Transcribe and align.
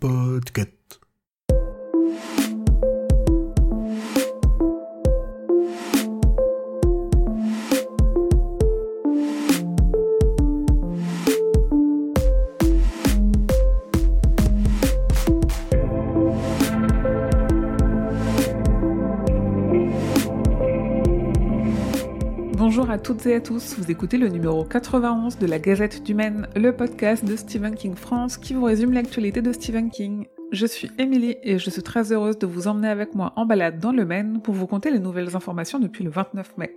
Podcast. 0.00 0.79
Bonjour 22.80 22.94
à 22.94 22.98
toutes 22.98 23.26
et 23.26 23.34
à 23.34 23.42
tous, 23.42 23.76
vous 23.76 23.90
écoutez 23.90 24.16
le 24.16 24.28
numéro 24.28 24.64
91 24.64 25.36
de 25.36 25.46
la 25.46 25.58
Gazette 25.58 26.02
du 26.02 26.14
Maine, 26.14 26.48
le 26.56 26.74
podcast 26.74 27.22
de 27.22 27.36
Stephen 27.36 27.74
King 27.74 27.94
France 27.94 28.38
qui 28.38 28.54
vous 28.54 28.64
résume 28.64 28.94
l'actualité 28.94 29.42
de 29.42 29.52
Stephen 29.52 29.90
King. 29.90 30.28
Je 30.50 30.64
suis 30.64 30.90
Emily 30.96 31.36
et 31.42 31.58
je 31.58 31.68
suis 31.68 31.82
très 31.82 32.10
heureuse 32.10 32.38
de 32.38 32.46
vous 32.46 32.68
emmener 32.68 32.88
avec 32.88 33.14
moi 33.14 33.34
en 33.36 33.44
balade 33.44 33.80
dans 33.80 33.92
le 33.92 34.06
Maine 34.06 34.40
pour 34.40 34.54
vous 34.54 34.66
conter 34.66 34.90
les 34.90 34.98
nouvelles 34.98 35.36
informations 35.36 35.78
depuis 35.78 36.04
le 36.04 36.10
29 36.10 36.56
mai. 36.56 36.74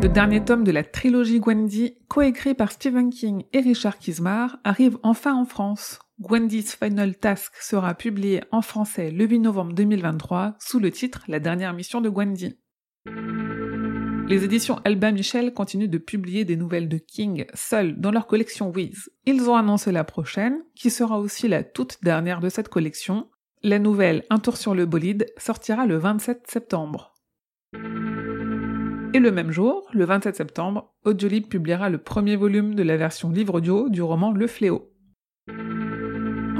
Le 0.00 0.08
dernier 0.08 0.44
tome 0.44 0.62
de 0.62 0.70
la 0.70 0.84
trilogie 0.84 1.40
Gwendy, 1.40 1.96
coécrit 2.06 2.54
par 2.54 2.70
Stephen 2.70 3.10
King 3.10 3.42
et 3.52 3.58
Richard 3.58 3.98
Kismar, 3.98 4.58
arrive 4.62 4.98
enfin 5.02 5.34
en 5.34 5.46
France. 5.46 5.98
Gwendy's 6.20 6.74
Final 6.74 7.16
Task 7.16 7.54
sera 7.62 7.94
publié 7.94 8.42
en 8.50 8.60
français 8.60 9.10
le 9.10 9.24
8 9.24 9.38
novembre 9.38 9.72
2023 9.72 10.54
sous 10.58 10.78
le 10.78 10.90
titre 10.90 11.22
La 11.28 11.40
dernière 11.40 11.72
mission 11.72 12.02
de 12.02 12.10
Gwendy. 12.10 12.58
Les 14.28 14.44
éditions 14.44 14.80
Albin 14.84 15.12
Michel 15.12 15.54
continuent 15.54 15.88
de 15.88 15.96
publier 15.96 16.44
des 16.44 16.56
nouvelles 16.56 16.90
de 16.90 16.98
King 16.98 17.46
seules 17.54 17.98
dans 17.98 18.10
leur 18.10 18.26
collection 18.26 18.70
Wiz. 18.70 19.08
Ils 19.24 19.48
ont 19.48 19.56
annoncé 19.56 19.92
la 19.92 20.04
prochaine, 20.04 20.62
qui 20.74 20.90
sera 20.90 21.18
aussi 21.18 21.48
la 21.48 21.64
toute 21.64 22.04
dernière 22.04 22.40
de 22.40 22.50
cette 22.50 22.68
collection. 22.68 23.30
La 23.62 23.78
nouvelle 23.78 24.24
Un 24.28 24.40
tour 24.40 24.58
sur 24.58 24.74
le 24.74 24.84
bolide 24.84 25.26
sortira 25.38 25.86
le 25.86 25.96
27 25.96 26.42
septembre. 26.46 27.14
Et 27.72 29.18
le 29.20 29.30
même 29.32 29.52
jour, 29.52 29.88
le 29.94 30.04
27 30.04 30.36
septembre, 30.36 30.92
Audiolib 31.04 31.48
publiera 31.48 31.88
le 31.88 31.96
premier 31.96 32.36
volume 32.36 32.74
de 32.74 32.82
la 32.82 32.98
version 32.98 33.30
livre 33.30 33.54
audio 33.54 33.88
du 33.88 34.02
roman 34.02 34.32
Le 34.32 34.46
Fléau. 34.46 34.90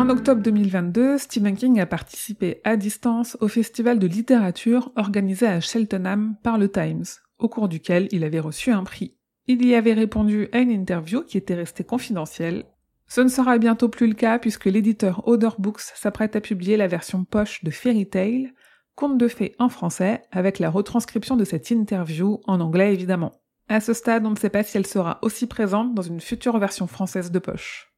En 0.00 0.08
octobre 0.08 0.40
2022, 0.40 1.18
Stephen 1.18 1.54
King 1.54 1.78
a 1.78 1.84
participé 1.84 2.62
à 2.64 2.78
distance 2.78 3.36
au 3.42 3.48
festival 3.48 3.98
de 3.98 4.06
littérature 4.06 4.92
organisé 4.96 5.46
à 5.46 5.60
Cheltenham 5.60 6.36
par 6.42 6.56
le 6.56 6.70
Times, 6.70 7.04
au 7.38 7.50
cours 7.50 7.68
duquel 7.68 8.08
il 8.10 8.24
avait 8.24 8.40
reçu 8.40 8.70
un 8.70 8.82
prix. 8.82 9.14
Il 9.46 9.62
y 9.66 9.74
avait 9.74 9.92
répondu 9.92 10.48
à 10.52 10.60
une 10.60 10.70
interview 10.70 11.20
qui 11.20 11.36
était 11.36 11.54
restée 11.54 11.84
confidentielle. 11.84 12.64
Ce 13.08 13.20
ne 13.20 13.28
sera 13.28 13.58
bientôt 13.58 13.90
plus 13.90 14.06
le 14.06 14.14
cas 14.14 14.38
puisque 14.38 14.64
l'éditeur 14.64 15.28
Other 15.28 15.56
Books 15.60 15.82
s'apprête 15.94 16.34
à 16.34 16.40
publier 16.40 16.78
la 16.78 16.86
version 16.86 17.24
poche 17.24 17.62
de 17.62 17.70
Fairy 17.70 18.08
Tale, 18.08 18.54
conte 18.94 19.18
de 19.18 19.28
fées 19.28 19.54
en 19.58 19.68
français, 19.68 20.22
avec 20.32 20.60
la 20.60 20.70
retranscription 20.70 21.36
de 21.36 21.44
cette 21.44 21.70
interview 21.70 22.40
en 22.46 22.60
anglais 22.60 22.94
évidemment. 22.94 23.32
À 23.68 23.80
ce 23.80 23.92
stade, 23.92 24.24
on 24.24 24.30
ne 24.30 24.36
sait 24.36 24.48
pas 24.48 24.62
si 24.62 24.78
elle 24.78 24.86
sera 24.86 25.18
aussi 25.20 25.46
présente 25.46 25.94
dans 25.94 26.00
une 26.00 26.22
future 26.22 26.56
version 26.56 26.86
française 26.86 27.30
de 27.30 27.38
poche. 27.38 27.92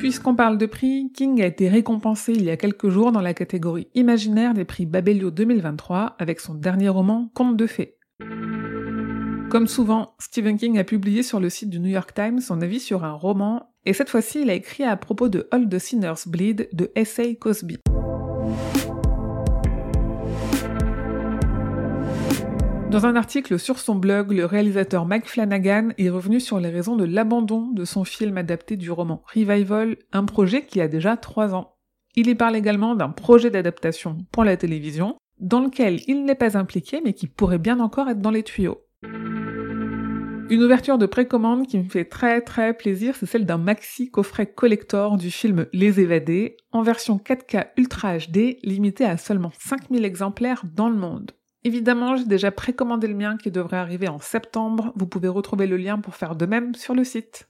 Puisqu'on 0.00 0.34
parle 0.34 0.56
de 0.56 0.64
prix, 0.64 1.12
King 1.14 1.42
a 1.42 1.46
été 1.46 1.68
récompensé 1.68 2.32
il 2.32 2.42
y 2.42 2.48
a 2.48 2.56
quelques 2.56 2.88
jours 2.88 3.12
dans 3.12 3.20
la 3.20 3.34
catégorie 3.34 3.88
imaginaire 3.94 4.54
des 4.54 4.64
prix 4.64 4.86
Babelio 4.86 5.30
2023 5.30 6.16
avec 6.18 6.40
son 6.40 6.54
dernier 6.54 6.88
roman 6.88 7.30
Conte 7.34 7.58
de 7.58 7.66
fées. 7.66 7.98
Comme 9.50 9.66
souvent, 9.66 10.14
Stephen 10.18 10.56
King 10.56 10.78
a 10.78 10.84
publié 10.84 11.22
sur 11.22 11.38
le 11.38 11.50
site 11.50 11.68
du 11.68 11.80
New 11.80 11.90
York 11.90 12.14
Times 12.14 12.40
son 12.40 12.62
avis 12.62 12.80
sur 12.80 13.04
un 13.04 13.12
roman, 13.12 13.74
et 13.84 13.92
cette 13.92 14.08
fois-ci 14.08 14.40
il 14.40 14.48
a 14.48 14.54
écrit 14.54 14.84
à 14.84 14.96
propos 14.96 15.28
de 15.28 15.46
All 15.50 15.68
the 15.68 15.78
Sinners 15.78 16.24
Bleed 16.26 16.70
de 16.72 16.90
S.A. 16.94 17.34
Cosby. 17.38 17.76
Dans 22.90 23.06
un 23.06 23.14
article 23.14 23.56
sur 23.60 23.78
son 23.78 23.94
blog, 23.94 24.32
le 24.32 24.44
réalisateur 24.44 25.06
Mike 25.06 25.28
Flanagan 25.28 25.90
est 25.96 26.10
revenu 26.10 26.40
sur 26.40 26.58
les 26.58 26.70
raisons 26.70 26.96
de 26.96 27.04
l'abandon 27.04 27.68
de 27.70 27.84
son 27.84 28.02
film 28.02 28.36
adapté 28.36 28.76
du 28.76 28.90
roman 28.90 29.22
Revival, 29.32 29.96
un 30.12 30.24
projet 30.24 30.66
qui 30.66 30.80
a 30.80 30.88
déjà 30.88 31.16
trois 31.16 31.54
ans. 31.54 31.76
Il 32.16 32.28
y 32.28 32.34
parle 32.34 32.56
également 32.56 32.96
d'un 32.96 33.10
projet 33.10 33.48
d'adaptation 33.48 34.18
pour 34.32 34.42
la 34.42 34.56
télévision, 34.56 35.14
dans 35.38 35.60
lequel 35.60 36.00
il 36.08 36.24
n'est 36.24 36.34
pas 36.34 36.58
impliqué 36.58 37.00
mais 37.04 37.12
qui 37.12 37.28
pourrait 37.28 37.58
bien 37.58 37.78
encore 37.78 38.08
être 38.08 38.20
dans 38.20 38.32
les 38.32 38.42
tuyaux. 38.42 38.80
Une 39.04 40.64
ouverture 40.64 40.98
de 40.98 41.06
précommande 41.06 41.68
qui 41.68 41.78
me 41.78 41.88
fait 41.88 42.06
très 42.06 42.40
très 42.40 42.74
plaisir, 42.74 43.14
c'est 43.14 43.26
celle 43.26 43.46
d'un 43.46 43.56
maxi 43.56 44.10
coffret 44.10 44.46
collector 44.46 45.16
du 45.16 45.30
film 45.30 45.68
Les 45.72 46.00
Évadés, 46.00 46.56
en 46.72 46.82
version 46.82 47.18
4K 47.18 47.68
Ultra 47.76 48.18
HD, 48.18 48.56
limité 48.64 49.04
à 49.04 49.16
seulement 49.16 49.52
5000 49.60 50.04
exemplaires 50.04 50.64
dans 50.74 50.88
le 50.88 50.96
monde. 50.96 51.30
Évidemment, 51.62 52.16
j'ai 52.16 52.24
déjà 52.24 52.50
précommandé 52.50 53.06
le 53.06 53.14
mien 53.14 53.36
qui 53.36 53.50
devrait 53.50 53.76
arriver 53.76 54.08
en 54.08 54.18
septembre. 54.18 54.92
Vous 54.96 55.06
pouvez 55.06 55.28
retrouver 55.28 55.66
le 55.66 55.76
lien 55.76 55.98
pour 55.98 56.14
faire 56.14 56.34
de 56.34 56.46
même 56.46 56.74
sur 56.74 56.94
le 56.94 57.04
site. 57.04 57.48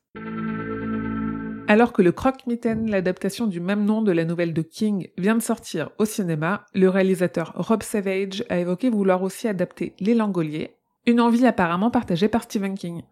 Alors 1.69 1.93
que 1.93 2.03
le 2.03 2.11
Croque-Mitaine, 2.11 2.91
l'adaptation 2.91 3.47
du 3.47 3.61
même 3.61 3.85
nom 3.85 4.03
de 4.03 4.11
la 4.11 4.25
nouvelle 4.25 4.53
de 4.53 4.63
King, 4.63 5.09
vient 5.17 5.37
de 5.37 5.43
sortir 5.43 5.91
au 5.99 6.05
cinéma, 6.05 6.65
le 6.75 6.89
réalisateur 6.89 7.53
Rob 7.55 7.85
Savage 7.85 8.45
a 8.49 8.59
évoqué 8.59 8.91
vouloir 8.91 9.23
aussi 9.23 9.47
adapter 9.47 9.95
Les 10.01 10.15
Langoliers, 10.15 10.75
une 11.07 11.21
envie 11.21 11.47
apparemment 11.47 11.93
partagée 11.93 12.27
par 12.27 12.43
Stephen 12.43 12.75
King. 12.75 13.03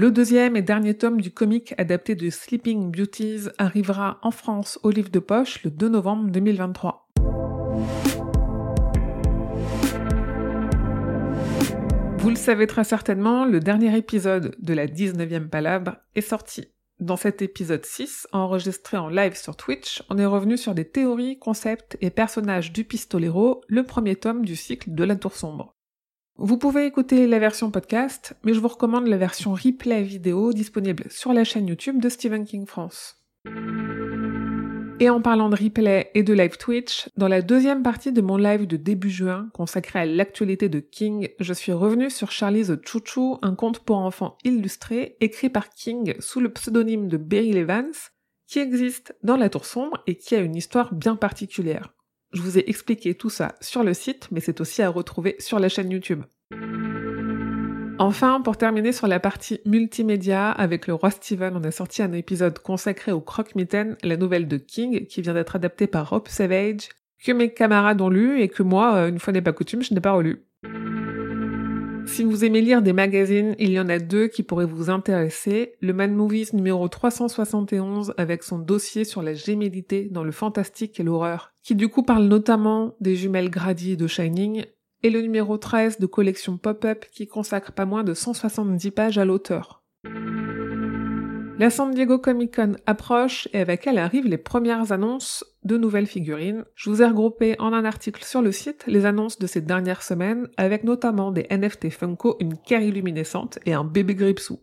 Le 0.00 0.10
deuxième 0.10 0.56
et 0.56 0.62
dernier 0.62 0.94
tome 0.94 1.20
du 1.20 1.30
comic 1.30 1.74
adapté 1.76 2.14
de 2.14 2.30
Sleeping 2.30 2.90
Beauties 2.90 3.48
arrivera 3.58 4.18
en 4.22 4.30
France 4.30 4.78
au 4.82 4.90
livre 4.90 5.10
de 5.10 5.18
poche 5.18 5.62
le 5.64 5.70
2 5.70 5.88
novembre 5.88 6.30
2023. 6.30 7.07
Vous 12.18 12.30
le 12.30 12.36
savez 12.36 12.66
très 12.66 12.82
certainement, 12.82 13.44
le 13.44 13.60
dernier 13.60 13.96
épisode 13.96 14.56
de 14.58 14.74
la 14.74 14.88
19e 14.88 15.48
palabre 15.48 15.98
est 16.16 16.20
sorti. 16.20 16.66
Dans 16.98 17.16
cet 17.16 17.42
épisode 17.42 17.86
6, 17.86 18.26
enregistré 18.32 18.96
en 18.96 19.08
live 19.08 19.36
sur 19.36 19.56
Twitch, 19.56 20.02
on 20.10 20.18
est 20.18 20.26
revenu 20.26 20.56
sur 20.56 20.74
des 20.74 20.84
théories, 20.84 21.38
concepts 21.38 21.96
et 22.00 22.10
personnages 22.10 22.72
du 22.72 22.82
Pistolero, 22.82 23.62
le 23.68 23.84
premier 23.84 24.16
tome 24.16 24.44
du 24.44 24.56
cycle 24.56 24.92
de 24.92 25.04
la 25.04 25.14
Tour 25.14 25.36
Sombre. 25.36 25.76
Vous 26.36 26.58
pouvez 26.58 26.86
écouter 26.86 27.28
la 27.28 27.38
version 27.38 27.70
podcast, 27.70 28.34
mais 28.42 28.52
je 28.52 28.58
vous 28.58 28.68
recommande 28.68 29.06
la 29.06 29.16
version 29.16 29.52
replay 29.52 30.02
vidéo 30.02 30.52
disponible 30.52 31.04
sur 31.10 31.32
la 31.32 31.44
chaîne 31.44 31.68
YouTube 31.68 32.00
de 32.00 32.08
Stephen 32.08 32.44
King 32.44 32.66
France. 32.66 33.22
Et 35.00 35.10
en 35.10 35.20
parlant 35.20 35.48
de 35.48 35.54
replay 35.54 36.10
et 36.14 36.24
de 36.24 36.32
live 36.32 36.56
Twitch, 36.56 37.08
dans 37.16 37.28
la 37.28 37.40
deuxième 37.40 37.84
partie 37.84 38.10
de 38.10 38.20
mon 38.20 38.36
live 38.36 38.66
de 38.66 38.76
début 38.76 39.10
juin 39.10 39.48
consacré 39.54 40.00
à 40.00 40.06
l'actualité 40.06 40.68
de 40.68 40.80
King, 40.80 41.28
je 41.38 41.52
suis 41.52 41.70
revenue 41.70 42.10
sur 42.10 42.32
Charlie 42.32 42.64
the 42.64 42.80
Choo 43.04 43.38
un 43.42 43.54
conte 43.54 43.78
pour 43.78 43.98
enfants 43.98 44.36
illustré 44.42 45.16
écrit 45.20 45.50
par 45.50 45.70
King 45.70 46.14
sous 46.18 46.40
le 46.40 46.52
pseudonyme 46.52 47.06
de 47.06 47.16
Beryl 47.16 47.58
Evans, 47.58 47.92
qui 48.48 48.58
existe 48.58 49.14
dans 49.22 49.36
la 49.36 49.48
Tour 49.48 49.66
Sombre 49.66 50.02
et 50.08 50.16
qui 50.16 50.34
a 50.34 50.40
une 50.40 50.56
histoire 50.56 50.92
bien 50.92 51.14
particulière. 51.14 51.94
Je 52.32 52.42
vous 52.42 52.58
ai 52.58 52.68
expliqué 52.68 53.14
tout 53.14 53.30
ça 53.30 53.54
sur 53.60 53.84
le 53.84 53.94
site, 53.94 54.26
mais 54.32 54.40
c'est 54.40 54.60
aussi 54.60 54.82
à 54.82 54.88
retrouver 54.88 55.36
sur 55.38 55.60
la 55.60 55.68
chaîne 55.68 55.92
YouTube. 55.92 56.24
Enfin, 58.00 58.40
pour 58.40 58.56
terminer 58.56 58.92
sur 58.92 59.08
la 59.08 59.18
partie 59.18 59.60
multimédia, 59.66 60.52
avec 60.52 60.86
le 60.86 60.94
roi 60.94 61.10
Steven, 61.10 61.56
on 61.56 61.64
a 61.64 61.72
sorti 61.72 62.00
un 62.00 62.12
épisode 62.12 62.60
consacré 62.60 63.10
au 63.10 63.20
croque-mitaine, 63.20 63.96
la 64.04 64.16
nouvelle 64.16 64.46
de 64.46 64.56
King, 64.56 65.06
qui 65.06 65.20
vient 65.20 65.34
d'être 65.34 65.56
adaptée 65.56 65.88
par 65.88 66.10
Rob 66.10 66.28
Savage, 66.28 66.90
que 67.24 67.32
mes 67.32 67.52
camarades 67.52 68.00
ont 68.00 68.08
lu 68.08 68.40
et 68.40 68.48
que 68.48 68.62
moi, 68.62 68.94
euh, 68.94 69.08
une 69.08 69.18
fois 69.18 69.32
n'est 69.32 69.42
pas 69.42 69.52
coutume, 69.52 69.82
je 69.82 69.92
n'ai 69.92 70.00
pas 70.00 70.12
relu. 70.12 70.44
Si 72.06 72.22
vous 72.22 72.44
aimez 72.44 72.62
lire 72.62 72.82
des 72.82 72.92
magazines, 72.92 73.56
il 73.58 73.70
y 73.70 73.80
en 73.80 73.88
a 73.88 73.98
deux 73.98 74.28
qui 74.28 74.42
pourraient 74.42 74.64
vous 74.64 74.90
intéresser. 74.90 75.74
Le 75.80 75.92
Mad 75.92 76.12
Movies 76.12 76.54
numéro 76.54 76.88
371 76.88 78.14
avec 78.16 78.44
son 78.44 78.58
dossier 78.58 79.04
sur 79.04 79.22
la 79.22 79.34
gémellité 79.34 80.08
dans 80.10 80.24
le 80.24 80.32
fantastique 80.32 80.98
et 81.00 81.02
l'horreur, 81.02 81.52
qui 81.62 81.74
du 81.74 81.88
coup 81.88 82.02
parle 82.02 82.24
notamment 82.24 82.94
des 83.00 83.14
jumelles 83.14 83.50
Grady 83.50 83.96
de 83.96 84.06
Shining, 84.06 84.64
et 85.02 85.10
le 85.10 85.20
numéro 85.20 85.56
13 85.56 85.98
de 85.98 86.06
collection 86.06 86.56
Pop-Up 86.56 87.04
qui 87.12 87.26
consacre 87.26 87.72
pas 87.72 87.86
moins 87.86 88.04
de 88.04 88.14
170 88.14 88.90
pages 88.90 89.18
à 89.18 89.24
l'auteur. 89.24 89.82
La 91.58 91.70
San 91.70 91.92
Diego 91.92 92.18
Comic 92.18 92.54
Con 92.54 92.76
approche 92.86 93.48
et 93.52 93.58
avec 93.58 93.88
elle 93.88 93.98
arrivent 93.98 94.28
les 94.28 94.38
premières 94.38 94.92
annonces 94.92 95.44
de 95.64 95.76
nouvelles 95.76 96.06
figurines. 96.06 96.64
Je 96.76 96.88
vous 96.88 97.02
ai 97.02 97.06
regroupé 97.06 97.56
en 97.58 97.72
un 97.72 97.84
article 97.84 98.22
sur 98.22 98.42
le 98.42 98.52
site 98.52 98.84
les 98.86 99.06
annonces 99.06 99.40
de 99.40 99.46
ces 99.48 99.60
dernières 99.60 100.04
semaines 100.04 100.46
avec 100.56 100.84
notamment 100.84 101.32
des 101.32 101.48
NFT 101.50 101.90
Funko, 101.90 102.36
une 102.38 102.56
Carrie 102.56 102.92
luminescente 102.92 103.58
et 103.66 103.74
un 103.74 103.82
bébé 103.82 104.14
Gripsou. 104.14 104.60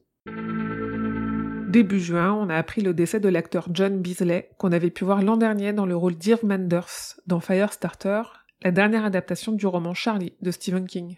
Début 1.67 1.99
juin, 1.99 2.31
on 2.31 2.49
a 2.49 2.55
appris 2.55 2.79
le 2.79 2.93
décès 2.93 3.19
de 3.19 3.27
l'acteur 3.27 3.67
John 3.73 3.99
Beasley 3.99 4.49
qu'on 4.57 4.71
avait 4.71 4.89
pu 4.89 5.03
voir 5.03 5.21
l'an 5.21 5.35
dernier 5.35 5.73
dans 5.73 5.85
le 5.85 5.97
rôle 5.97 6.15
d'Irv 6.15 6.45
Manders 6.45 7.17
dans 7.27 7.41
Firestarter 7.41 8.21
la 8.65 8.71
dernière 8.71 9.05
adaptation 9.05 9.51
du 9.51 9.67
roman 9.67 9.93
Charlie 9.93 10.33
de 10.41 10.49
Stephen 10.49 10.87
King. 10.87 11.17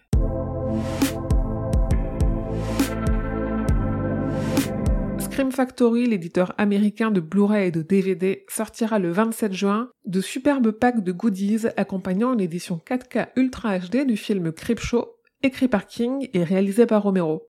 Scream 5.18 5.54
Factory, 5.54 6.08
l'éditeur 6.08 6.54
américain 6.58 7.10
de 7.10 7.22
Blu-ray 7.22 7.70
et 7.70 7.72
de 7.72 7.82
DVD, 7.82 8.44
sortira 8.50 9.00
le 9.00 9.12
27 9.12 9.54
juin 9.54 9.90
de 10.06 10.20
superbes 10.20 10.72
packs 10.72 11.02
de 11.02 11.14
goodies 11.14 11.68
accompagnant 11.78 12.34
une 12.34 12.42
édition 12.42 12.82
4K 12.86 13.30
Ultra 13.38 13.80
HD 13.80 14.06
du 14.06 14.18
film 14.18 14.52
Creepshow, 14.52 15.06
écrit 15.42 15.70
par 15.70 15.86
King 15.86 16.28
et 16.34 16.44
réalisé 16.44 16.86
par 16.86 17.04
Romero. 17.04 17.48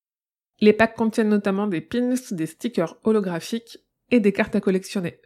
Les 0.61 0.75
packs 0.75 0.95
contiennent 0.95 1.29
notamment 1.29 1.67
des 1.67 1.81
pins, 1.81 2.15
des 2.31 2.47
stickers 2.47 2.97
holographiques 3.03 3.79
et 4.13 4.21
des 4.21 4.33
cartes 4.33 4.55
à 4.55 4.61
collectionner. 4.61 5.19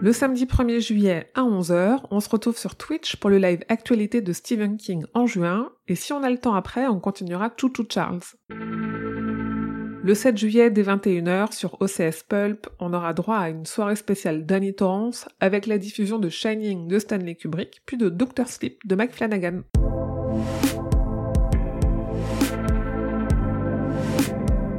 Le 0.00 0.12
samedi 0.12 0.44
1er 0.44 0.80
juillet 0.80 1.28
à 1.34 1.42
11h, 1.42 2.04
on 2.12 2.20
se 2.20 2.28
retrouve 2.28 2.56
sur 2.56 2.76
Twitch 2.76 3.16
pour 3.16 3.30
le 3.30 3.38
live 3.38 3.64
actualité 3.68 4.20
de 4.20 4.32
Stephen 4.32 4.76
King 4.76 5.04
en 5.12 5.26
juin, 5.26 5.72
et 5.88 5.96
si 5.96 6.12
on 6.12 6.22
a 6.22 6.30
le 6.30 6.38
temps 6.38 6.54
après, 6.54 6.86
on 6.86 7.00
continuera 7.00 7.50
Choo 7.56 7.72
Charles. 7.90 8.20
Le 8.48 10.14
7 10.14 10.38
juillet 10.38 10.70
dès 10.70 10.84
21h 10.84 11.52
sur 11.52 11.82
OCS 11.82 12.22
Pulp, 12.28 12.68
on 12.78 12.94
aura 12.94 13.12
droit 13.12 13.38
à 13.38 13.48
une 13.48 13.66
soirée 13.66 13.96
spéciale 13.96 14.46
Danny 14.46 14.72
Torrance 14.72 15.28
avec 15.40 15.66
la 15.66 15.78
diffusion 15.78 16.20
de 16.20 16.28
Shining 16.28 16.86
de 16.86 17.00
Stanley 17.00 17.34
Kubrick, 17.34 17.82
puis 17.84 17.96
de 17.96 18.08
Doctor 18.08 18.46
Sleep 18.46 18.86
de 18.86 18.94
Mike 18.94 19.12
Flanagan. 19.12 19.62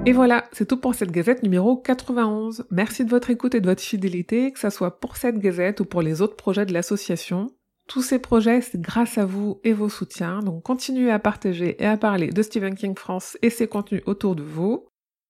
Et 0.06 0.14
voilà, 0.14 0.46
c'est 0.54 0.68
tout 0.68 0.78
pour 0.78 0.96
cette 0.96 1.12
gazette 1.12 1.44
numéro 1.44 1.78
91. 1.78 2.66
Merci 2.72 3.06
de 3.06 3.10
votre 3.10 3.30
écoute 3.30 3.54
et 3.54 3.62
de 3.62 3.68
votre 3.68 3.82
fidélité, 3.82 4.52
que 4.52 4.60
ce 4.60 4.70
soit 4.70 5.00
pour 5.00 5.18
cette 5.18 5.38
gazette 5.38 5.82
ou 5.82 5.86
pour 5.86 6.02
les 6.02 6.22
autres 6.22 6.36
projets 6.36 6.66
de 6.66 6.74
l'association. 6.74 7.52
Tous 7.88 8.02
ces 8.02 8.20
projets, 8.20 8.62
c'est 8.62 8.80
grâce 8.80 9.18
à 9.18 9.26
vous 9.26 9.60
et 9.64 9.74
vos 9.74 9.90
soutiens, 9.90 10.40
donc 10.40 10.64
continuez 10.64 11.12
à 11.12 11.20
partager 11.20 11.76
et 11.82 11.86
à 11.86 11.98
parler 11.98 12.30
de 12.30 12.42
Stephen 12.42 12.76
King 12.76 12.96
France 12.96 13.38
et 13.42 13.50
ses 13.50 13.68
contenus 13.68 14.02
autour 14.06 14.36
de 14.36 14.44
vous. 14.44 14.88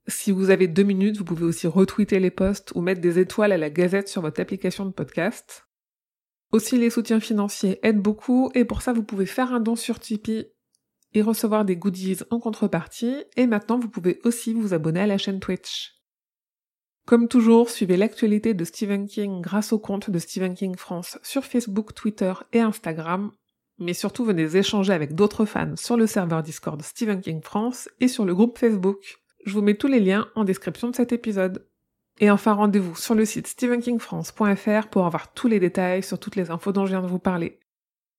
Si 0.07 0.31
vous 0.31 0.50
avez 0.50 0.68
deux 0.68 0.83
minutes, 0.83 1.18
vous 1.18 1.25
pouvez 1.25 1.45
aussi 1.45 1.68
retweeter 1.68 2.19
les 2.19 2.31
posts 2.31 2.72
ou 2.75 2.81
mettre 2.81 3.01
des 3.01 3.19
étoiles 3.19 3.51
à 3.51 3.57
la 3.57 3.69
gazette 3.69 4.07
sur 4.07 4.22
votre 4.22 4.42
application 4.42 4.86
de 4.86 4.92
podcast. 4.92 5.68
Aussi, 6.51 6.77
les 6.77 6.89
soutiens 6.89 7.19
financiers 7.19 7.80
aident 7.83 8.01
beaucoup 8.01 8.51
et 8.56 8.65
pour 8.65 8.81
ça, 8.81 8.94
vous 8.94 9.04
pouvez 9.04 9.25
faire 9.25 9.54
un 9.54 9.60
don 9.60 9.75
sur 9.75 10.00
Tipeee 10.00 10.51
et 11.13 11.21
recevoir 11.21 11.65
des 11.65 11.75
goodies 11.75 12.19
en 12.29 12.39
contrepartie, 12.39 13.23
et 13.35 13.47
maintenant 13.47 13.79
vous 13.79 13.89
pouvez 13.89 14.19
aussi 14.23 14.53
vous 14.53 14.73
abonner 14.73 15.01
à 15.01 15.07
la 15.07 15.17
chaîne 15.17 15.39
Twitch. 15.39 15.95
Comme 17.06 17.27
toujours, 17.27 17.69
suivez 17.69 17.97
l'actualité 17.97 18.53
de 18.53 18.63
Stephen 18.63 19.07
King 19.07 19.41
grâce 19.41 19.73
au 19.73 19.79
compte 19.79 20.11
de 20.11 20.19
Stephen 20.19 20.53
King 20.53 20.75
France 20.75 21.17
sur 21.23 21.44
Facebook, 21.44 21.95
Twitter 21.95 22.33
et 22.53 22.59
Instagram, 22.59 23.31
mais 23.79 23.94
surtout 23.94 24.25
venez 24.25 24.56
échanger 24.56 24.94
avec 24.94 25.15
d'autres 25.15 25.45
fans 25.45 25.75
sur 25.75 25.97
le 25.97 26.06
serveur 26.06 26.44
Discord 26.44 26.81
Stephen 26.81 27.21
King 27.21 27.41
France 27.41 27.89
et 28.00 28.07
sur 28.07 28.25
le 28.25 28.35
groupe 28.35 28.59
Facebook. 28.59 29.19
Je 29.45 29.53
vous 29.53 29.62
mets 29.62 29.75
tous 29.75 29.88
les 29.88 30.00
liens 30.00 30.27
en 30.35 30.44
description 30.44 30.89
de 30.89 30.95
cet 30.95 31.12
épisode. 31.12 31.65
Et 32.19 32.29
enfin, 32.29 32.53
rendez-vous 32.53 32.95
sur 32.95 33.15
le 33.15 33.25
site 33.25 33.47
stephenkingfrance.fr 33.47 34.89
pour 34.91 35.05
avoir 35.05 35.33
tous 35.33 35.47
les 35.47 35.59
détails 35.59 36.03
sur 36.03 36.19
toutes 36.19 36.35
les 36.35 36.51
infos 36.51 36.73
dont 36.73 36.85
je 36.85 36.91
viens 36.91 37.01
de 37.01 37.07
vous 37.07 37.19
parler. 37.19 37.59